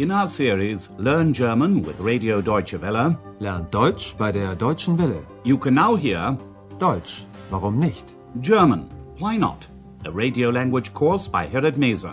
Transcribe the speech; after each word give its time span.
In 0.00 0.10
our 0.10 0.28
series 0.28 0.88
Learn 0.96 1.34
German 1.34 1.82
with 1.82 2.00
Radio 2.00 2.40
Deutsche 2.40 2.80
Welle, 2.80 3.18
Lernt 3.38 3.70
Deutsch 3.70 4.16
bei 4.16 4.32
der 4.32 4.54
Deutschen 4.54 4.96
Welle. 4.96 5.26
you 5.44 5.58
can 5.58 5.74
now 5.74 5.94
hear 5.94 6.38
Deutsch, 6.78 7.26
warum 7.50 7.78
nicht? 7.78 8.14
German, 8.40 8.88
Why 9.18 9.36
Not? 9.36 9.66
A 10.06 10.10
radio 10.10 10.48
language 10.48 10.94
course 10.94 11.28
by 11.28 11.46
Herrad 11.46 11.76
Meese. 11.76 12.08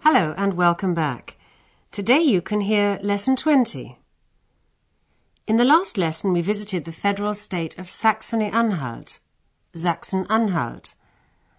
Hello 0.00 0.34
and 0.36 0.54
welcome 0.54 0.92
back. 0.92 1.36
Today 1.92 2.20
you 2.20 2.42
can 2.42 2.62
hear 2.62 2.98
Lesson 3.00 3.36
20. 3.36 3.96
In 5.46 5.56
the 5.56 5.64
last 5.64 5.96
lesson 5.96 6.32
we 6.32 6.42
visited 6.42 6.84
the 6.84 6.90
federal 6.90 7.34
state 7.34 7.78
of 7.78 7.88
Saxony-Anhalt, 9.74 10.86
Sachsen-Anhalt, 10.86 10.94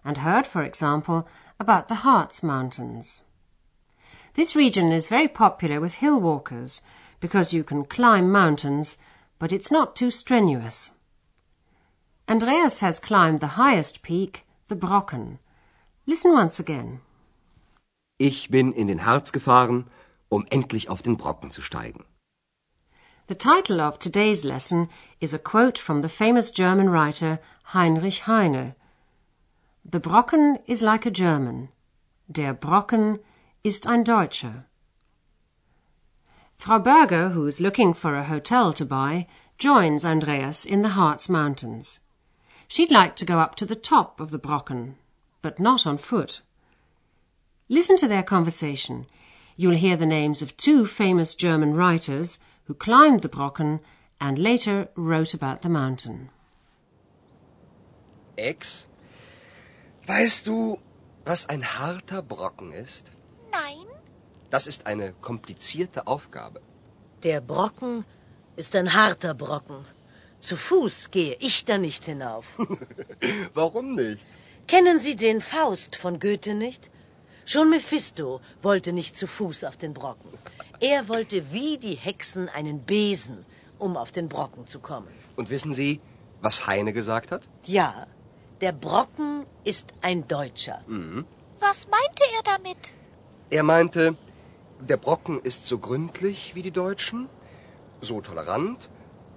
and 0.04 0.18
heard, 0.18 0.46
for 0.46 0.62
example, 0.62 1.26
about 1.58 1.88
the 1.88 2.02
Harz 2.06 2.42
Mountains. 2.42 3.22
This 4.34 4.54
region 4.54 4.92
is 4.92 5.08
very 5.08 5.28
popular 5.28 5.80
with 5.80 5.94
hill 5.94 6.20
walkers 6.20 6.82
because 7.20 7.52
you 7.52 7.64
can 7.64 7.84
climb 7.84 8.30
mountains, 8.30 8.98
but 9.38 9.52
it's 9.52 9.72
not 9.72 9.96
too 9.96 10.10
strenuous. 10.10 10.90
Andreas 12.28 12.80
has 12.80 13.00
climbed 13.00 13.40
the 13.40 13.58
highest 13.58 14.02
peak, 14.02 14.44
the 14.68 14.76
Brocken. 14.76 15.38
Listen 16.06 16.32
once 16.32 16.60
again. 16.60 17.00
Ich 18.18 18.48
bin 18.48 18.72
in 18.72 18.86
den 18.86 19.04
Harz 19.04 19.32
gefahren, 19.32 19.86
um 20.30 20.46
endlich 20.50 20.88
auf 20.88 21.02
den 21.02 21.16
Brocken 21.16 21.50
zu 21.50 21.62
steigen. 21.62 22.04
The 23.26 23.34
title 23.34 23.80
of 23.80 23.98
today's 23.98 24.44
lesson 24.44 24.90
is 25.18 25.32
a 25.32 25.38
quote 25.38 25.78
from 25.78 26.02
the 26.02 26.08
famous 26.08 26.52
German 26.52 26.90
writer 26.90 27.40
Heinrich 27.68 28.18
Heine. 28.20 28.74
The 29.84 29.98
Brocken 29.98 30.58
is 30.66 30.82
like 30.82 31.06
a 31.06 31.10
German. 31.10 31.70
Der 32.30 32.52
Brocken 32.52 33.20
ist 33.64 33.86
ein 33.86 34.04
Deutscher. 34.04 34.66
Frau 36.56 36.78
Berger, 36.78 37.30
who's 37.30 37.60
looking 37.60 37.94
for 37.94 38.14
a 38.14 38.24
hotel 38.24 38.72
to 38.74 38.84
buy, 38.84 39.26
joins 39.58 40.04
Andreas 40.04 40.64
in 40.64 40.82
the 40.82 40.90
Harz 40.90 41.28
Mountains. 41.28 42.00
She'd 42.68 42.90
like 42.90 43.16
to 43.16 43.24
go 43.24 43.40
up 43.40 43.54
to 43.56 43.66
the 43.66 43.74
top 43.74 44.20
of 44.20 44.30
the 44.30 44.38
Brocken, 44.38 44.96
but 45.42 45.58
not 45.58 45.86
on 45.86 45.98
foot. 45.98 46.42
Listen 47.68 47.96
to 47.96 48.06
their 48.06 48.22
conversation. 48.22 49.06
You'll 49.56 49.76
hear 49.76 49.96
the 49.96 50.06
names 50.06 50.42
of 50.42 50.56
two 50.56 50.86
famous 50.86 51.34
German 51.34 51.74
writers 51.74 52.38
who 52.66 52.74
climbed 52.74 53.22
the 53.22 53.28
Brocken 53.28 53.80
and 54.20 54.38
later 54.38 54.88
wrote 54.94 55.34
about 55.34 55.62
the 55.62 55.68
mountain. 55.68 56.30
Ex, 58.36 58.88
weißt 60.06 60.46
du, 60.46 60.78
was 61.24 61.48
ein 61.48 61.64
harter 61.78 62.22
Brocken 62.22 62.72
ist? 62.72 63.12
Nein, 63.52 63.86
Das 64.50 64.66
ist 64.66 64.86
eine 64.86 65.12
komplizierte 65.14 66.06
Aufgabe. 66.06 66.60
Der 67.22 67.40
Brocken 67.40 68.04
ist 68.56 68.76
ein 68.76 68.92
harter 68.94 69.34
Brocken. 69.34 69.84
Zu 70.40 70.56
Fuß 70.56 71.10
gehe 71.10 71.36
ich 71.40 71.64
da 71.64 71.78
nicht 71.78 72.04
hinauf. 72.04 72.58
Warum 73.54 73.94
nicht? 73.94 74.24
Kennen 74.66 74.98
Sie 74.98 75.16
den 75.16 75.40
Faust 75.40 75.96
von 75.96 76.18
Goethe 76.20 76.54
nicht? 76.54 76.90
Schon 77.46 77.70
Mephisto 77.70 78.40
wollte 78.62 78.92
nicht 78.92 79.16
zu 79.16 79.26
Fuß 79.26 79.64
auf 79.64 79.76
den 79.76 79.92
Brocken. 79.94 80.30
Er 80.80 81.08
wollte 81.08 81.52
wie 81.52 81.78
die 81.78 81.94
Hexen 81.94 82.48
einen 82.48 82.80
Besen, 82.80 83.44
um 83.78 83.96
auf 83.96 84.12
den 84.12 84.28
Brocken 84.28 84.66
zu 84.66 84.78
kommen. 84.80 85.08
Und 85.36 85.50
wissen 85.50 85.74
Sie, 85.74 86.00
was 86.40 86.66
Heine 86.66 86.92
gesagt 86.92 87.32
hat? 87.32 87.48
Ja, 87.64 88.06
der 88.64 88.72
Brocken 88.72 89.44
ist 89.72 89.86
ein 90.00 90.20
Deutscher. 90.26 90.78
was 91.66 91.78
meinte 91.96 92.24
er 92.36 92.42
damit? 92.52 92.82
Er 93.50 93.62
meinte, 93.62 94.16
der 94.80 94.96
Brocken 94.96 95.36
ist 95.50 95.68
so 95.70 95.76
gründlich 95.86 96.54
wie 96.54 96.62
die 96.68 96.76
Deutschen, 96.84 97.28
so 98.00 98.22
tolerant, 98.22 98.88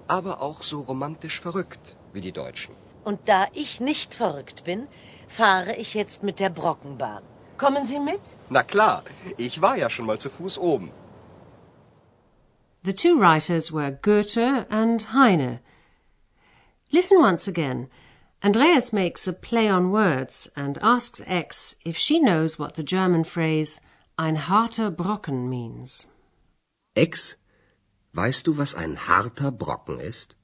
aber 0.08 0.34
auch 0.42 0.60
so 0.72 0.80
romantisch 0.92 1.42
verrückt 1.42 1.86
wie 2.14 2.22
die 2.22 2.32
Deutschen. 2.32 2.74
Und 3.04 3.20
da 3.32 3.42
ich 3.64 3.82
nicht 3.82 4.14
verrückt 4.14 4.64
bin, 4.64 4.88
fahre 5.28 5.76
ich 5.76 5.94
jetzt 5.94 6.24
mit 6.24 6.40
der 6.40 6.52
Brockenbahn. 6.62 7.24
Kommen 7.58 7.86
Sie 7.86 8.00
mit? 8.00 8.24
Na 8.50 8.64
klar, 8.64 9.04
ich 9.38 9.62
war 9.62 9.76
ja 9.84 9.90
schon 9.90 10.06
mal 10.06 10.20
zu 10.24 10.30
Fuß 10.30 10.58
oben. 10.58 10.90
The 12.86 12.94
two 13.04 13.16
writers 13.20 13.74
were 13.74 13.92
Goethe 13.92 14.66
and 14.70 15.00
Heine. 15.12 15.60
Listen 16.98 17.18
once 17.30 17.50
again. 17.50 17.90
Andreas 18.44 18.94
makes 18.94 19.28
a 19.28 19.34
play 19.34 19.68
on 19.68 19.92
words 19.92 20.48
and 20.56 20.78
asks 20.82 21.22
X 21.26 21.76
if 21.84 21.98
she 21.98 22.20
knows 22.20 22.60
what 22.60 22.76
the 22.76 22.84
German 22.84 23.24
phrase 23.24 23.80
ein 24.18 24.36
harter 24.36 24.92
Brocken 24.92 25.50
means. 25.50 26.06
X, 26.96 27.36
weißt 28.14 28.46
du, 28.46 28.58
was 28.58 28.76
ein 28.76 28.96
harter 28.96 29.52
Brocken 29.52 30.00
ist? 30.00 30.36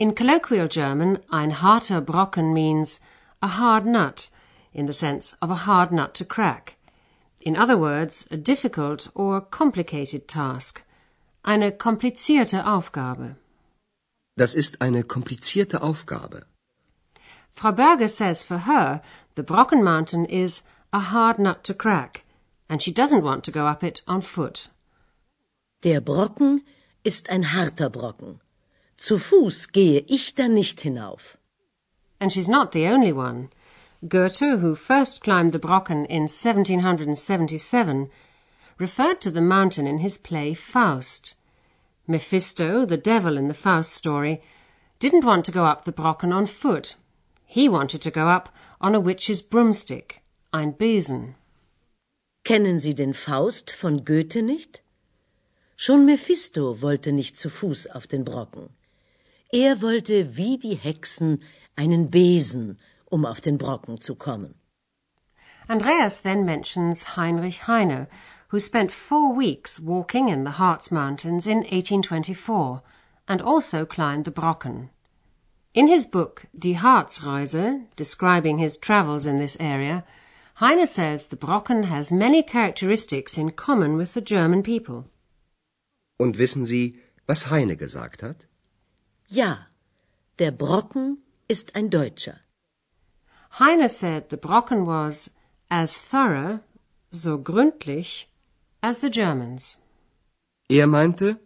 In 0.00 0.14
colloquial 0.14 0.68
German, 0.68 1.18
ein 1.30 1.62
harter 1.62 2.00
Brocken 2.00 2.52
means 2.52 3.00
a 3.40 3.48
hard 3.48 3.86
nut, 3.86 4.30
in 4.72 4.86
the 4.86 4.92
sense 4.92 5.36
of 5.40 5.50
a 5.50 5.66
hard 5.66 5.92
nut 5.92 6.14
to 6.14 6.24
crack. 6.24 6.76
In 7.40 7.56
other 7.56 7.78
words, 7.78 8.26
a 8.32 8.36
difficult 8.36 9.08
or 9.14 9.40
complicated 9.40 10.26
task. 10.26 10.82
Eine 11.44 11.70
komplizierte 11.70 12.66
Aufgabe. 12.66 13.36
Das 14.36 14.54
ist 14.54 14.80
eine 14.82 15.04
komplizierte 15.04 15.82
Aufgabe. 15.82 16.46
Frau 17.58 17.72
Berger 17.72 18.06
says 18.06 18.44
for 18.44 18.58
her, 18.58 19.02
the 19.34 19.42
Brocken 19.42 19.82
Mountain 19.82 20.26
is 20.26 20.62
a 20.92 21.00
hard 21.00 21.40
nut 21.40 21.64
to 21.64 21.74
crack, 21.74 22.22
and 22.68 22.80
she 22.80 22.92
doesn't 22.92 23.24
want 23.24 23.42
to 23.42 23.50
go 23.50 23.66
up 23.66 23.82
it 23.82 24.00
on 24.06 24.20
foot. 24.20 24.68
Der 25.82 26.00
Brocken 26.00 26.62
ist 27.02 27.28
ein 27.28 27.42
harter 27.42 27.90
Brocken. 27.90 28.38
Zu 28.96 29.18
Fuß 29.18 29.72
gehe 29.72 30.04
ich 30.06 30.36
da 30.36 30.46
nicht 30.46 30.82
hinauf. 30.82 31.36
And 32.20 32.32
she's 32.32 32.48
not 32.48 32.70
the 32.70 32.86
only 32.86 33.12
one. 33.12 33.50
Goethe, 34.06 34.60
who 34.60 34.76
first 34.76 35.20
climbed 35.20 35.50
the 35.50 35.58
Brocken 35.58 36.06
in 36.06 36.28
1777, 36.28 38.08
referred 38.78 39.20
to 39.20 39.32
the 39.32 39.40
mountain 39.40 39.88
in 39.88 39.98
his 39.98 40.16
play 40.16 40.54
Faust. 40.54 41.34
Mephisto, 42.06 42.84
the 42.84 42.96
devil 42.96 43.36
in 43.36 43.48
the 43.48 43.52
Faust 43.52 43.90
story, 43.92 44.40
didn't 45.00 45.24
want 45.24 45.44
to 45.44 45.50
go 45.50 45.64
up 45.64 45.84
the 45.84 45.92
Brocken 45.92 46.32
on 46.32 46.46
foot. 46.46 46.94
He 47.50 47.66
wanted 47.66 48.02
to 48.02 48.10
go 48.10 48.28
up 48.28 48.50
on 48.78 48.94
a 48.94 49.00
witch's 49.00 49.40
broomstick, 49.40 50.20
ein 50.52 50.72
Besen. 50.72 51.34
Kennen 52.44 52.78
Sie 52.78 52.94
den 52.94 53.14
Faust 53.14 53.70
von 53.70 54.04
Goethe 54.04 54.42
nicht? 54.42 54.82
Schon 55.74 56.04
Mephisto 56.04 56.82
wollte 56.82 57.10
nicht 57.10 57.38
zu 57.38 57.48
Fuß 57.48 57.86
auf 57.86 58.06
den 58.06 58.22
Brocken. 58.22 58.68
Er 59.50 59.80
wollte 59.80 60.36
wie 60.36 60.58
die 60.58 60.74
Hexen 60.74 61.42
einen 61.74 62.10
Besen, 62.10 62.78
um 63.06 63.24
auf 63.24 63.40
den 63.40 63.56
Brocken 63.56 63.98
zu 63.98 64.14
kommen. 64.14 64.54
Andreas 65.68 66.20
then 66.20 66.44
mentions 66.44 67.16
Heinrich 67.16 67.66
Heine, 67.66 68.08
who 68.50 68.58
spent 68.58 68.92
four 68.92 69.34
weeks 69.34 69.80
walking 69.80 70.28
in 70.28 70.44
the 70.44 70.58
Harz 70.58 70.90
Mountains 70.90 71.46
in 71.46 71.64
1824 71.64 72.82
and 73.26 73.40
also 73.40 73.86
climbed 73.86 74.26
the 74.26 74.30
Brocken. 74.30 74.90
In 75.74 75.86
his 75.86 76.06
book 76.06 76.46
Die 76.58 76.76
Harzreise, 76.76 77.86
describing 77.96 78.58
his 78.58 78.76
travels 78.78 79.26
in 79.26 79.38
this 79.38 79.56
area, 79.60 80.04
Heine 80.60 80.86
says 80.86 81.26
the 81.26 81.36
Brocken 81.36 81.84
has 81.84 82.10
many 82.10 82.42
characteristics 82.42 83.36
in 83.36 83.50
common 83.50 83.96
with 83.96 84.14
the 84.14 84.22
German 84.22 84.62
people. 84.62 85.04
Und 86.18 86.38
wissen 86.38 86.64
Sie, 86.64 86.98
was 87.26 87.50
Heine 87.50 87.76
gesagt 87.76 88.22
hat? 88.22 88.46
Ja, 89.28 89.66
der 90.38 90.52
Brocken 90.52 91.18
ist 91.48 91.76
ein 91.76 91.90
Deutscher. 91.90 92.40
Heine 93.58 93.88
said 93.88 94.30
the 94.30 94.36
Brocken 94.36 94.86
was 94.86 95.30
as 95.70 95.98
thorough, 95.98 96.60
so 97.12 97.38
gründlich, 97.38 98.26
as 98.82 99.00
the 99.00 99.10
Germans. 99.10 99.76
Er 100.70 100.86
meinte, 100.86 101.38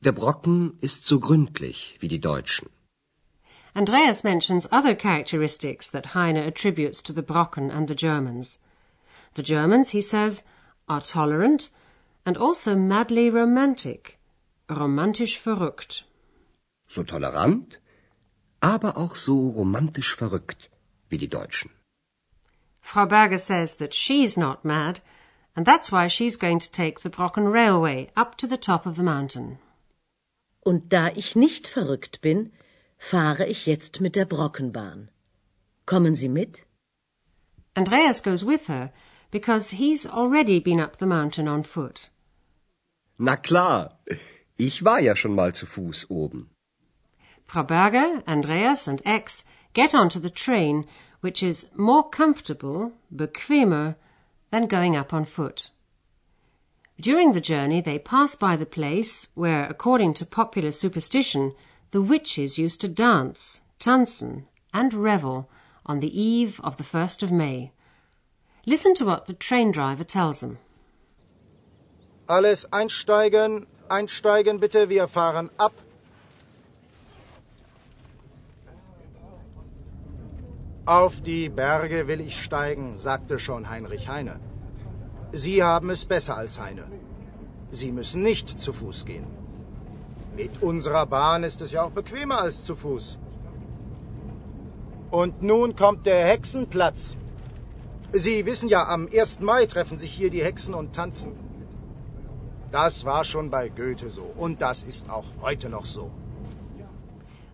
der 0.00 0.12
Brocken 0.12 0.78
ist 0.80 1.06
so 1.06 1.20
gründlich 1.20 1.96
wie 2.00 2.08
die 2.08 2.20
Deutschen. 2.20 2.70
Andreas 3.74 4.22
mentions 4.22 4.66
other 4.70 4.94
characteristics 4.94 5.88
that 5.88 6.06
Heine 6.14 6.36
attributes 6.36 7.00
to 7.02 7.12
the 7.12 7.22
Brocken 7.22 7.70
and 7.70 7.88
the 7.88 7.94
Germans. 7.94 8.58
The 9.34 9.42
Germans, 9.42 9.90
he 9.90 10.02
says, 10.02 10.44
are 10.88 11.00
tolerant 11.00 11.70
and 12.26 12.36
also 12.36 12.76
madly 12.76 13.30
romantic, 13.30 14.18
romantisch 14.68 15.38
verrückt. 15.38 16.02
So 16.86 17.02
tolerant, 17.02 17.78
aber 18.60 18.96
auch 18.96 19.16
so 19.16 19.48
romantisch 19.48 20.14
verrückt 20.14 20.68
wie 21.08 21.18
die 21.18 21.28
Deutschen. 21.28 21.70
Frau 22.82 23.06
Berger 23.06 23.38
says 23.38 23.76
that 23.76 23.94
she's 23.94 24.36
not 24.36 24.64
mad, 24.64 25.00
and 25.56 25.64
that's 25.64 25.90
why 25.90 26.08
she's 26.08 26.36
going 26.36 26.58
to 26.58 26.70
take 26.70 27.00
the 27.00 27.10
Brocken 27.10 27.50
Railway 27.50 28.10
up 28.16 28.36
to 28.36 28.46
the 28.46 28.58
top 28.58 28.84
of 28.84 28.96
the 28.96 29.02
mountain. 29.02 29.58
Und 30.60 30.92
da 30.92 31.08
ich 31.08 31.34
nicht 31.34 31.66
verrückt 31.66 32.20
bin, 32.20 32.52
fahre 33.02 33.46
ich 33.46 33.66
jetzt 33.66 34.00
mit 34.00 34.14
der 34.14 34.26
Brockenbahn. 34.26 35.08
Kommen 35.86 36.14
Sie 36.14 36.28
mit? 36.28 36.64
Andreas 37.74 38.22
goes 38.22 38.46
with 38.46 38.68
her 38.68 38.92
because 39.32 39.70
he's 39.70 40.06
already 40.06 40.60
been 40.60 40.80
up 40.80 40.98
the 40.98 41.06
mountain 41.06 41.48
on 41.48 41.64
foot. 41.64 42.10
Na 43.18 43.36
klar, 43.36 43.98
ich 44.56 44.84
war 44.84 45.00
ja 45.00 45.16
schon 45.16 45.34
mal 45.34 45.52
zu 45.52 45.66
Fuß 45.66 46.10
oben. 46.10 46.50
Frau 47.44 47.64
Berger, 47.64 48.22
Andreas, 48.26 48.86
and 48.86 49.02
X 49.04 49.44
get 49.74 49.94
onto 49.94 50.20
the 50.20 50.30
train, 50.30 50.86
which 51.20 51.42
is 51.42 51.70
more 51.76 52.08
comfortable, 52.08 52.92
bequemer, 53.10 53.96
than 54.50 54.68
going 54.68 54.96
up 54.96 55.12
on 55.12 55.24
foot. 55.26 55.70
During 57.00 57.32
the 57.32 57.40
journey, 57.40 57.80
they 57.82 57.98
pass 57.98 58.36
by 58.36 58.56
the 58.56 58.72
place 58.78 59.26
where, 59.34 59.64
according 59.64 60.14
to 60.14 60.24
popular 60.24 60.70
superstition, 60.70 61.52
the 61.92 62.00
witches 62.00 62.58
used 62.58 62.80
to 62.80 62.88
dance, 62.88 63.60
tanzen, 63.78 64.44
and 64.72 64.94
revel 64.94 65.48
on 65.84 66.00
the 66.00 66.20
eve 66.20 66.60
of 66.64 66.78
the 66.78 66.84
1st 66.84 67.22
of 67.22 67.30
May. 67.30 67.70
Listen 68.66 68.94
to 68.94 69.04
what 69.04 69.26
the 69.26 69.34
train 69.34 69.70
driver 69.72 70.04
tells 70.04 70.40
them. 70.40 70.58
Alles 72.28 72.64
einsteigen, 72.72 73.66
einsteigen 73.90 74.58
bitte, 74.58 74.88
wir 74.88 75.06
fahren 75.06 75.50
ab. 75.58 75.74
Auf 80.86 81.20
die 81.20 81.48
Berge 81.48 82.08
will 82.08 82.20
ich 82.20 82.42
steigen, 82.42 82.96
sagte 82.96 83.38
schon 83.38 83.68
Heinrich 83.68 84.08
Heine. 84.08 84.40
Sie 85.32 85.62
haben 85.62 85.90
es 85.90 86.04
besser 86.06 86.36
als 86.36 86.58
Heine. 86.58 86.86
Sie 87.70 87.92
müssen 87.92 88.22
nicht 88.22 88.48
zu 88.58 88.72
Fuß 88.72 89.04
gehen. 89.04 89.41
Mit 90.36 90.62
unserer 90.62 91.06
Bahn 91.06 91.44
ist 91.44 91.60
es 91.60 91.72
ja 91.72 91.82
auch 91.82 91.90
bequemer 91.90 92.40
als 92.40 92.64
zu 92.64 92.74
Fuß. 92.74 93.18
Und 95.10 95.42
nun 95.42 95.76
kommt 95.76 96.06
der 96.06 96.24
Hexenplatz. 96.26 97.16
Sie 98.12 98.46
wissen 98.46 98.68
ja, 98.68 98.88
am 98.88 99.08
1. 99.12 99.40
Mai 99.40 99.66
treffen 99.66 99.98
sich 99.98 100.12
hier 100.12 100.30
die 100.30 100.42
Hexen 100.42 100.74
und 100.74 100.94
tanzen. 100.94 101.32
Das 102.70 103.04
war 103.04 103.24
schon 103.24 103.50
bei 103.50 103.68
Goethe 103.68 104.08
so 104.08 104.22
und 104.36 104.62
das 104.62 104.82
ist 104.82 105.10
auch 105.10 105.26
heute 105.42 105.68
noch 105.68 105.84
so. 105.84 106.10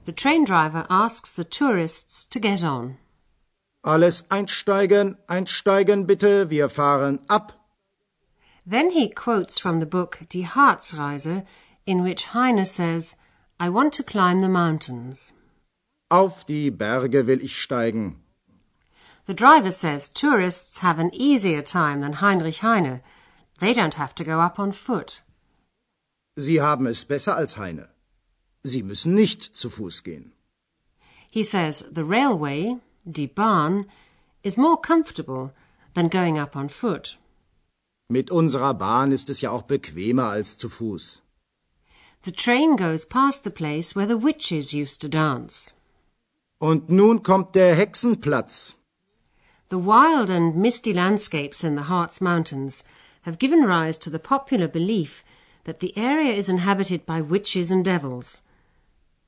The 0.06 0.12
train 0.12 0.44
driver 0.44 0.86
asks 0.88 1.34
the 1.34 1.44
tourists 1.44 2.28
to 2.28 2.40
get 2.40 2.62
on. 2.62 2.96
Alles 3.82 4.30
einsteigen, 4.30 5.16
einsteigen 5.26 6.06
bitte, 6.06 6.50
wir 6.50 6.68
fahren 6.68 7.20
ab. 7.26 7.54
Then 8.64 8.90
he 8.90 9.10
quotes 9.10 9.58
from 9.58 9.80
the 9.80 9.86
book 9.86 10.18
Die 10.32 10.46
Harzreise, 10.46 11.44
in 11.88 12.02
which 12.02 12.34
Heine 12.34 12.66
says, 12.66 13.16
I 13.58 13.70
want 13.70 13.94
to 13.94 14.02
climb 14.02 14.40
the 14.40 14.48
mountains. 14.48 15.32
Auf 16.10 16.44
die 16.44 16.70
Berge 16.70 17.26
will 17.26 17.40
ich 17.42 17.56
steigen. 17.56 18.16
The 19.24 19.32
driver 19.34 19.70
says 19.70 20.10
tourists 20.10 20.78
have 20.80 20.98
an 20.98 21.10
easier 21.14 21.62
time 21.62 22.02
than 22.02 22.20
Heinrich 22.20 22.60
Heine. 22.62 23.00
They 23.58 23.72
don't 23.72 23.94
have 23.94 24.14
to 24.16 24.24
go 24.24 24.38
up 24.40 24.58
on 24.58 24.72
foot. 24.72 25.22
Sie 26.36 26.60
haben 26.60 26.86
es 26.86 27.04
besser 27.04 27.36
als 27.36 27.56
Heine. 27.56 27.88
Sie 28.64 28.82
müssen 28.82 29.14
nicht 29.14 29.56
zu 29.56 29.70
Fuß 29.70 30.04
gehen. 30.04 30.32
He 31.30 31.42
says 31.42 31.84
the 31.90 32.04
railway, 32.04 32.76
die 33.10 33.26
Bahn, 33.26 33.86
is 34.42 34.58
more 34.58 34.76
comfortable 34.76 35.54
than 35.94 36.08
going 36.10 36.38
up 36.38 36.54
on 36.54 36.68
foot. 36.68 37.16
Mit 38.10 38.30
unserer 38.30 38.74
Bahn 38.74 39.10
ist 39.10 39.30
es 39.30 39.40
ja 39.40 39.50
auch 39.50 39.62
bequemer 39.62 40.28
als 40.28 40.58
zu 40.58 40.68
Fuß. 40.68 41.22
The 42.22 42.32
train 42.32 42.76
goes 42.76 43.04
past 43.04 43.44
the 43.44 43.50
place 43.50 43.94
where 43.94 44.06
the 44.06 44.16
witches 44.16 44.74
used 44.74 45.00
to 45.00 45.08
dance. 45.08 45.72
Und 46.60 46.88
nun 46.90 47.20
kommt 47.20 47.52
der 47.52 47.76
Hexenplatz. 47.76 48.74
The 49.68 49.78
wild 49.78 50.28
and 50.28 50.56
misty 50.56 50.92
landscapes 50.92 51.62
in 51.62 51.76
the 51.76 51.82
Harz 51.82 52.20
Mountains 52.20 52.84
have 53.22 53.38
given 53.38 53.64
rise 53.64 53.98
to 53.98 54.10
the 54.10 54.18
popular 54.18 54.66
belief 54.66 55.22
that 55.64 55.80
the 55.80 55.96
area 55.96 56.32
is 56.32 56.48
inhabited 56.48 57.06
by 57.06 57.20
witches 57.20 57.70
and 57.70 57.84
devils. 57.84 58.42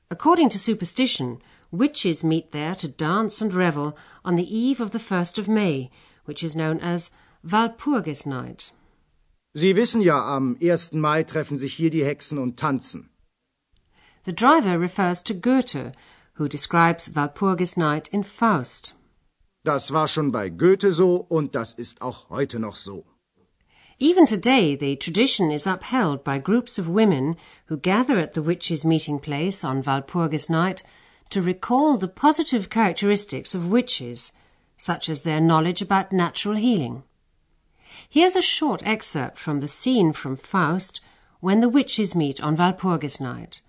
According 0.09 0.49
to 0.49 0.59
superstition, 0.59 1.41
witches 1.71 2.23
meet 2.23 2.51
there 2.51 2.75
to 2.75 2.87
dance 2.87 3.41
and 3.41 3.53
revel 3.53 3.95
on 4.25 4.35
the 4.35 4.57
eve 4.57 4.81
of 4.81 4.91
the 4.91 4.99
1st 4.99 5.37
of 5.37 5.47
May, 5.47 5.89
which 6.25 6.43
is 6.43 6.55
known 6.55 6.79
as 6.81 7.11
Walpurgisnight. 7.47 8.71
Sie 9.53 9.75
wissen 9.75 10.01
ja, 10.01 10.17
am 10.33 10.55
1. 10.61 10.93
Mai 10.93 11.23
treffen 11.23 11.57
sich 11.57 11.73
hier 11.73 11.89
die 11.89 12.05
Hexen 12.05 12.37
und 12.37 12.57
tanzen. 12.57 13.09
The 14.23 14.33
driver 14.33 14.79
refers 14.79 15.21
to 15.23 15.33
Goethe, 15.33 15.91
who 16.35 16.47
describes 16.47 17.15
Walpurgis 17.15 17.75
Night 17.75 18.07
in 18.13 18.23
Faust. 18.23 18.95
Das 19.65 19.91
war 19.91 20.07
schon 20.07 20.31
bei 20.31 20.47
Goethe 20.49 20.93
so 20.93 21.25
und 21.27 21.53
das 21.53 21.73
ist 21.73 22.01
auch 22.01 22.29
heute 22.29 22.59
noch 22.59 22.77
so. 22.77 23.03
Even 23.99 24.25
today, 24.25 24.77
the 24.77 24.95
tradition 24.95 25.51
is 25.51 25.67
upheld 25.67 26.23
by 26.23 26.39
groups 26.39 26.79
of 26.79 26.87
women 26.87 27.35
who 27.67 27.75
gather 27.75 28.17
at 28.17 28.33
the 28.33 28.41
witches' 28.41 28.85
meeting 28.85 29.19
place 29.19 29.65
on 29.65 29.83
Walpurgis 29.83 30.49
night 30.49 30.81
to 31.29 31.41
recall 31.41 31.97
the 31.97 32.07
positive 32.07 32.69
characteristics 32.69 33.53
of 33.53 33.69
witches, 33.69 34.31
such 34.77 35.09
as 35.09 35.23
their 35.23 35.41
knowledge 35.41 35.81
about 35.81 36.13
natural 36.13 36.55
healing. 36.55 37.03
Here's 38.09 38.35
a 38.35 38.41
short 38.41 38.81
excerpt 38.83 39.37
from 39.37 39.61
the 39.61 39.67
scene 39.67 40.13
from 40.13 40.35
Faust 40.35 41.01
when 41.39 41.61
the 41.61 41.69
witches 41.69 42.15
meet 42.15 42.41
on 42.41 42.57
Walpurgis 42.57 43.19
night. 43.19 43.61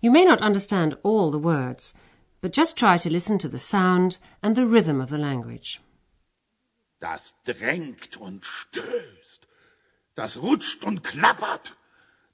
You 0.00 0.10
may 0.10 0.24
not 0.24 0.42
understand 0.42 0.96
all 1.02 1.30
the 1.30 1.38
words, 1.38 1.94
but 2.40 2.52
just 2.52 2.76
try 2.76 2.98
to 2.98 3.10
listen 3.10 3.38
to 3.38 3.48
the 3.48 3.58
sound 3.58 4.18
and 4.42 4.54
the 4.54 4.66
rhythm 4.66 5.00
of 5.00 5.08
the 5.08 5.18
language. 5.18 5.80
Das 7.00 7.34
drängt 7.44 8.16
und 8.16 8.44
stößt, 8.44 9.46
das 10.14 10.36
rutscht 10.36 10.84
und 10.84 11.02
klappert, 11.02 11.74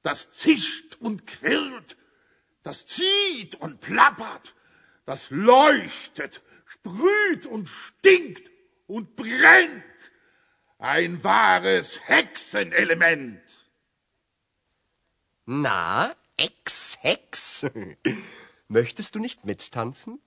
das 0.03 0.31
zischt 0.31 0.97
und 1.01 1.27
quirlt, 1.27 1.97
das 2.63 2.87
zieht 2.87 3.55
und 3.57 3.81
plappert, 3.81 4.55
das 5.07 5.31
leuchtet, 5.31 6.43
sprüht 6.67 7.47
und 7.47 7.69
stinkt 7.69 8.51
und 8.87 9.17
brennt. 9.17 10.11
Ein 10.81 11.23
wahres 11.23 12.01
Hexenelement. 12.07 13.43
Na, 15.45 16.17
Ex-Hex, 16.39 17.67
möchtest 18.69 19.15
du 19.15 19.19
nicht 19.19 19.45
mittanzen? 19.45 20.23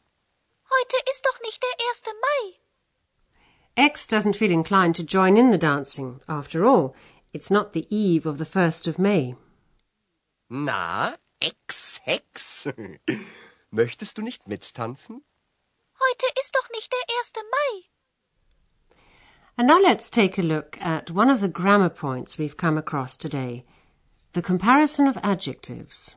Heute 0.69 0.97
ist 1.09 1.25
doch 1.25 1.41
nicht 1.41 1.59
der 1.63 1.87
1. 1.89 2.03
Mai. 2.21 3.85
X 3.87 4.07
doesn't 4.07 4.35
feel 4.35 4.51
inclined 4.51 4.95
to 4.95 5.01
join 5.01 5.37
in 5.37 5.51
the 5.51 5.57
dancing. 5.57 6.21
After 6.27 6.63
all, 6.63 6.93
it's 7.31 7.49
not 7.49 7.73
the 7.73 7.87
eve 7.89 8.27
of 8.27 8.37
the 8.37 8.45
1st 8.45 8.87
of 8.87 8.99
May. 8.99 9.35
Na, 10.49 11.17
Ex-Hex, 11.39 12.69
möchtest 13.71 14.19
du 14.19 14.21
nicht 14.21 14.47
mittanzen? 14.47 15.25
Heute 15.99 16.25
ist 16.39 16.55
doch 16.55 16.69
nicht 16.69 16.91
der 16.91 17.17
1. 17.17 17.33
Mai. 17.49 17.92
And 19.55 19.67
now 19.67 19.79
let's 19.79 20.09
take 20.09 20.39
a 20.39 20.41
look 20.41 20.79
at 20.81 21.11
one 21.11 21.29
of 21.29 21.39
the 21.39 21.47
grammar 21.47 21.89
points 21.89 22.39
we've 22.39 22.57
come 22.57 22.77
across 22.77 23.15
today 23.15 23.65
the 24.33 24.41
comparison 24.41 25.05
of 25.05 25.15
adjectives. 25.21 26.15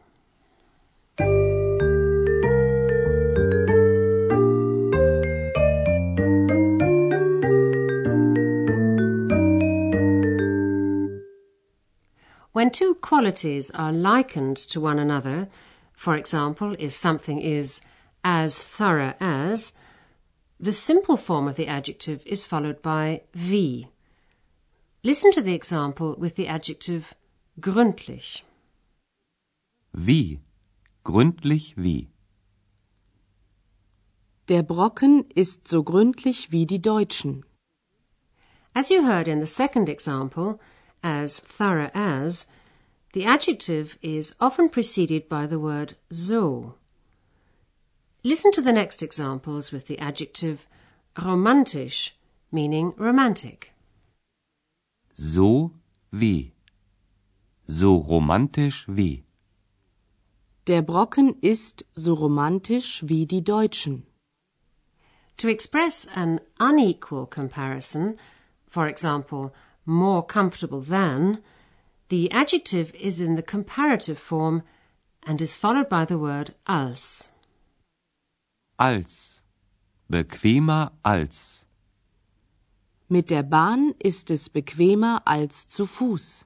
When 12.53 12.71
two 12.71 12.95
qualities 13.03 13.71
are 13.73 13.93
likened 13.93 14.57
to 14.69 14.81
one 14.81 14.99
another, 14.99 15.49
for 15.93 16.17
example, 16.17 16.75
if 16.79 16.95
something 16.95 17.39
is 17.39 17.83
as 18.25 18.59
thorough 18.63 19.13
as, 19.21 19.75
the 20.59 20.73
simple 20.73 21.17
form 21.17 21.49
of 21.49 21.57
the 21.57 21.67
adjective 21.67 22.23
is 22.27 22.47
followed 22.47 22.81
by 22.83 23.23
wie. 23.35 23.89
Listen 25.03 25.31
to 25.33 25.43
the 25.43 25.55
example 25.55 26.17
with 26.19 26.35
the 26.37 26.49
adjective 26.49 27.15
gründlich. 27.61 28.43
Wie? 29.93 30.41
Gründlich 31.05 31.75
wie? 31.77 32.09
Der 34.49 34.63
Brocken 34.63 35.27
ist 35.35 35.69
so 35.69 35.83
gründlich 35.83 36.53
wie 36.53 36.67
die 36.67 36.81
Deutschen. 36.81 37.45
As 38.75 38.91
you 38.91 39.03
heard 39.05 39.27
in 39.27 39.41
the 39.41 39.47
second 39.47 39.89
example, 39.89 40.61
as 41.03 41.41
thorough 41.41 41.91
as, 41.95 42.47
the 43.13 43.25
adjective 43.25 43.99
is 44.03 44.35
often 44.41 44.69
preceded 44.69 45.29
by 45.29 45.47
the 45.47 45.59
word 45.59 45.97
so. 46.11 46.75
Listen 48.25 48.53
to 48.53 48.63
the 48.63 48.73
next 48.73 49.03
examples 49.03 49.73
with 49.73 49.87
the 49.87 49.99
adjective 49.99 50.67
romantisch, 51.17 52.13
meaning 52.51 52.93
romantic. 52.97 53.73
So 55.15 55.73
wie. 56.13 56.53
So 57.67 57.97
romantisch 57.97 58.87
wie. 58.89 59.25
Der 60.67 60.83
Brocken 60.83 61.37
ist 61.43 61.85
so 61.95 62.15
romantisch 62.15 63.03
wie 63.07 63.27
die 63.27 63.43
Deutschen. 63.43 64.03
To 65.37 65.49
express 65.49 66.07
an 66.15 66.41
unequal 66.59 67.27
comparison, 67.27 68.17
for 68.69 68.89
example, 68.89 69.55
more 69.85 70.23
comfortable 70.23 70.81
than, 70.81 71.43
the 72.09 72.31
adjective 72.33 72.95
is 72.95 73.21
in 73.21 73.37
the 73.37 73.43
comparative 73.43 74.19
form 74.19 74.63
and 75.23 75.41
is 75.41 75.57
followed 75.57 75.89
by 75.89 76.05
the 76.05 76.19
word 76.19 76.55
als. 76.67 77.31
Als. 78.79 79.43
Bequemer 80.07 80.93
als. 81.03 81.65
Mit 83.09 83.31
der 83.31 83.43
Bahn 83.43 83.95
ist 83.99 84.31
es 84.31 84.51
bequemer 84.51 85.23
als 85.25 85.67
zu 85.67 85.87
Fuß. 85.87 86.45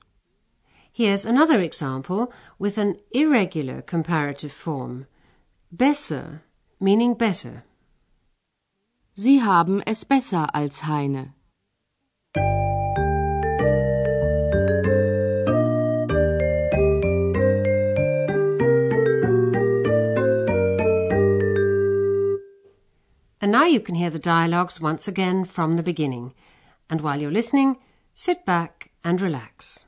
Here's 0.93 1.27
another 1.27 1.59
example 1.59 2.29
with 2.57 2.79
an 2.79 2.95
irregular 3.11 3.83
comparative 3.83 4.53
form. 4.53 5.07
Besser, 5.73 6.43
meaning 6.79 7.17
better. 7.17 7.65
Sie 9.15 9.43
haben 9.43 9.83
es 9.83 10.05
besser 10.05 10.55
als 10.55 10.87
Heine. 10.87 11.35
And 23.41 23.51
now 23.53 23.65
you 23.65 23.81
can 23.81 23.95
hear 23.95 24.11
the 24.11 24.19
dialogues 24.19 24.81
once 24.81 25.09
again 25.09 25.45
from 25.45 25.77
the 25.77 25.83
beginning. 25.83 26.35
And 26.91 27.01
while 27.01 27.21
you're 27.21 27.31
listening, 27.31 27.79
sit 28.15 28.45
back 28.45 28.91
and 29.03 29.21
relax. 29.21 29.87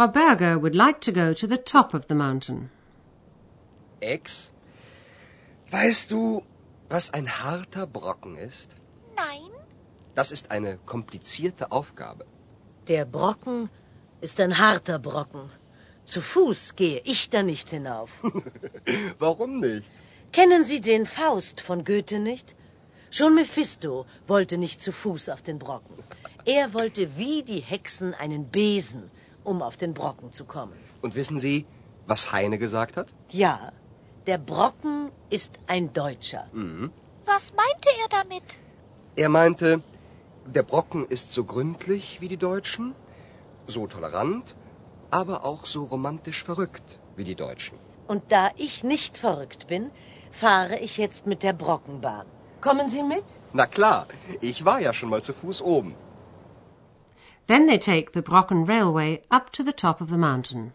Frau 0.00 0.08
Berger 0.08 0.58
would 0.62 0.74
like 0.74 0.98
to 1.02 1.12
go 1.12 1.34
to 1.34 1.46
the 1.46 1.58
top 1.58 1.92
of 1.92 2.06
the 2.08 2.14
mountain. 2.14 2.70
Ex, 4.00 4.50
weißt 5.70 6.10
du, 6.10 6.42
was 6.88 7.12
ein 7.12 7.28
harter 7.28 7.86
Brocken 7.86 8.34
ist? 8.34 8.76
Nein. 9.14 9.50
Das 10.14 10.32
ist 10.32 10.50
eine 10.50 10.78
komplizierte 10.86 11.70
Aufgabe. 11.70 12.24
Der 12.88 13.04
Brocken 13.04 13.68
ist 14.22 14.40
ein 14.40 14.56
harter 14.56 14.98
Brocken. 14.98 15.50
Zu 16.06 16.22
Fuß 16.22 16.76
gehe 16.76 17.02
ich 17.04 17.28
da 17.28 17.42
nicht 17.42 17.68
hinauf. 17.68 18.22
Warum 19.18 19.60
nicht? 19.60 19.90
Kennen 20.32 20.64
Sie 20.64 20.80
den 20.80 21.04
Faust 21.04 21.60
von 21.60 21.84
Goethe 21.84 22.20
nicht? 22.20 22.56
Schon 23.10 23.34
Mephisto 23.34 24.06
wollte 24.26 24.56
nicht 24.56 24.82
zu 24.82 24.92
Fuß 24.92 25.28
auf 25.28 25.42
den 25.42 25.58
Brocken. 25.58 25.96
Er 26.46 26.72
wollte 26.72 27.18
wie 27.18 27.42
die 27.42 27.60
Hexen 27.60 28.14
einen 28.14 28.46
Besen, 28.46 29.10
um 29.44 29.62
auf 29.62 29.76
den 29.76 29.94
Brocken 29.94 30.32
zu 30.32 30.44
kommen. 30.44 30.74
Und 31.02 31.14
wissen 31.14 31.38
Sie, 31.38 31.66
was 32.06 32.32
Heine 32.32 32.58
gesagt 32.58 32.96
hat? 32.96 33.08
Ja, 33.30 33.72
der 34.26 34.38
Brocken 34.38 35.10
ist 35.30 35.52
ein 35.66 35.92
Deutscher. 35.92 36.46
Was 37.24 37.52
meinte 37.54 37.88
er 38.02 38.08
damit? 38.18 38.58
Er 39.16 39.28
meinte, 39.28 39.82
der 40.46 40.62
Brocken 40.62 41.06
ist 41.06 41.32
so 41.32 41.44
gründlich 41.44 42.20
wie 42.20 42.28
die 42.28 42.36
Deutschen, 42.36 42.94
so 43.66 43.86
tolerant, 43.86 44.54
aber 45.10 45.44
auch 45.44 45.66
so 45.66 45.84
romantisch 45.84 46.42
verrückt 46.44 46.98
wie 47.16 47.24
die 47.24 47.34
Deutschen. 47.34 47.78
Und 48.08 48.32
da 48.32 48.50
ich 48.56 48.82
nicht 48.82 49.16
verrückt 49.16 49.66
bin, 49.68 49.90
fahre 50.30 50.78
ich 50.78 50.96
jetzt 50.96 51.26
mit 51.26 51.42
der 51.42 51.52
Brockenbahn. 51.52 52.26
Kommen 52.60 52.90
Sie 52.90 53.02
mit? 53.02 53.24
Na 53.52 53.66
klar, 53.66 54.06
ich 54.40 54.64
war 54.64 54.80
ja 54.80 54.92
schon 54.92 55.08
mal 55.08 55.22
zu 55.22 55.32
Fuß 55.32 55.62
oben. 55.62 55.94
Then 57.50 57.66
they 57.66 57.78
take 57.78 58.12
the 58.12 58.22
Brocken 58.22 58.64
Railway 58.68 59.22
up 59.28 59.50
to 59.54 59.64
the 59.64 59.72
top 59.72 60.00
of 60.00 60.08
the 60.08 60.16
mountain. 60.16 60.72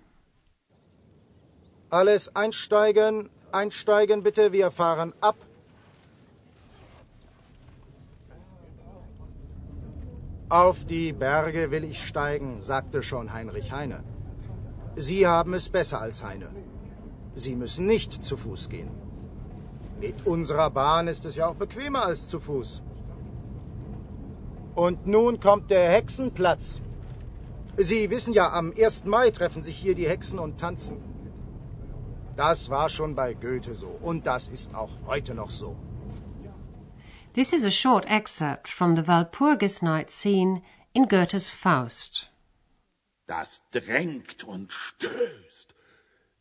Alles 1.89 2.27
einsteigen, 2.35 3.29
einsteigen 3.53 4.23
bitte, 4.23 4.51
wir 4.51 4.71
fahren 4.71 5.13
ab. 5.21 5.37
Auf 10.49 10.83
die 10.83 11.13
Berge 11.13 11.71
will 11.71 11.85
ich 11.85 12.05
steigen, 12.05 12.59
sagte 12.59 13.01
schon 13.01 13.31
Heinrich 13.31 13.71
Heine. 13.71 14.03
Sie 14.97 15.25
haben 15.25 15.53
es 15.53 15.69
besser 15.69 16.01
als 16.01 16.23
Heine. 16.23 16.49
Sie 17.35 17.55
müssen 17.55 17.85
nicht 17.85 18.21
zu 18.21 18.35
Fuß 18.35 18.67
gehen. 18.67 18.91
Mit 20.01 20.27
unserer 20.27 20.69
Bahn 20.71 21.07
ist 21.07 21.23
es 21.23 21.37
ja 21.37 21.47
auch 21.47 21.55
bequemer 21.55 22.03
als 22.03 22.27
zu 22.27 22.41
Fuß. 22.41 22.81
Und 24.75 25.07
nun 25.07 25.39
kommt 25.39 25.71
der 25.71 25.89
Hexenplatz. 25.89 26.81
Sie 27.77 28.09
wissen 28.09 28.33
ja, 28.33 28.51
am 28.51 28.73
1. 28.77 29.05
Mai 29.05 29.31
treffen 29.31 29.63
sich 29.63 29.77
hier 29.77 29.95
die 29.95 30.07
Hexen 30.07 30.39
und 30.39 30.59
tanzen. 30.59 30.97
Das 32.35 32.69
war 32.69 32.89
schon 32.89 33.15
bei 33.15 33.33
Goethe 33.33 33.73
so 33.73 33.87
und 33.87 34.25
das 34.25 34.49
ist 34.49 34.75
auch 34.75 34.91
heute 35.05 35.33
noch 35.33 35.49
so. 35.49 35.75
This 37.33 37.53
is 37.53 37.65
a 37.65 37.71
short 37.71 38.05
excerpt 38.05 38.67
from 38.67 38.95
the 38.95 39.07
Walpurgisnight 39.07 40.11
scene 40.11 40.61
in 40.93 41.07
Goethe's 41.07 41.49
Faust. 41.49 42.29
Das 43.27 43.61
drängt 43.71 44.43
und 44.43 44.71
stößt, 44.71 45.73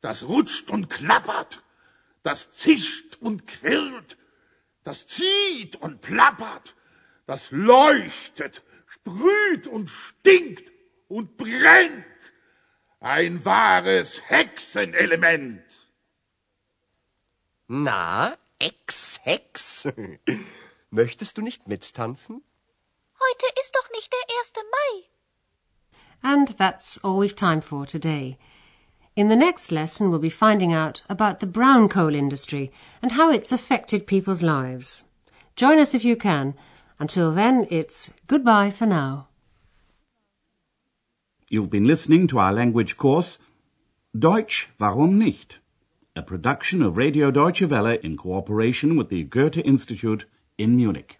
das 0.01 0.25
rutscht 0.29 0.71
und 0.71 0.91
klappert, 0.91 1.63
das 2.23 2.51
zischt 2.51 3.17
und 3.21 3.47
quirlt, 3.47 4.17
das 4.83 5.07
zieht 5.07 5.77
und 5.77 6.01
plappert, 6.01 6.75
das 7.27 7.51
leuchtet, 7.51 8.63
sprüht 8.87 9.67
und 9.67 9.91
stinkt 9.91 10.73
und 11.09 11.37
brennt. 11.37 12.05
Ein 13.01 13.45
wahres 13.45 14.23
Hexenelement. 14.29 15.63
Na, 17.67 18.37
Ex-Hex, 18.59 19.89
möchtest 20.91 21.37
du 21.37 21.43
nicht 21.43 21.69
mittanzen? 21.69 22.43
Heute 23.15 23.61
ist 23.61 23.75
doch 23.75 23.91
nicht 23.91 24.13
der 24.13 24.37
1. 24.39 24.53
Mai. 24.71 25.09
And 26.23 26.57
that's 26.57 26.99
all 27.05 27.19
we've 27.19 27.37
time 27.37 27.61
for 27.61 27.87
today. 27.87 28.39
In 29.17 29.29
the 29.29 29.37
next 29.37 29.71
lesson, 29.71 30.11
we'll 30.11 30.19
be 30.19 30.31
finding 30.31 30.73
out 30.73 31.03
about 31.09 31.41
the 31.41 31.47
brown 31.47 31.89
coal 31.89 32.15
industry 32.15 32.73
and 33.01 33.13
how 33.13 33.31
it's 33.31 33.53
affected 33.53 34.07
people's 34.07 34.43
lives. 34.43 35.05
Join 35.57 35.79
us 35.79 35.95
if 35.95 36.05
you 36.05 36.17
can. 36.17 36.55
Until 36.99 37.33
then, 37.33 37.67
it's 37.71 38.13
goodbye 38.27 38.71
for 38.71 38.87
now. 38.87 39.29
You've 41.49 41.71
been 41.71 41.85
listening 41.85 42.27
to 42.29 42.39
our 42.39 42.53
language 42.53 42.97
course 42.97 43.39
Deutsch, 44.17 44.69
warum 44.79 45.19
nicht? 45.19 45.59
A 46.15 46.23
production 46.23 46.83
of 46.83 46.97
Radio 46.97 47.33
Deutsche 47.33 47.63
Welle 47.63 47.99
in 48.03 48.17
cooperation 48.17 48.97
with 48.97 49.09
the 49.09 49.25
Goethe 49.25 49.59
Institute 49.59 50.25
in 50.57 50.77
Munich. 50.77 51.19